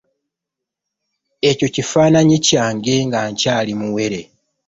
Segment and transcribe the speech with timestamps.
[1.49, 4.21] Ekyo kifananyi kyange nga nkyali muwere.